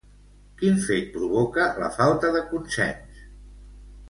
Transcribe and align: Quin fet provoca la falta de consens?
Quin 0.61 0.79
fet 0.85 1.11
provoca 1.17 1.67
la 1.83 1.91
falta 1.99 2.33
de 2.39 2.43
consens? 2.55 3.23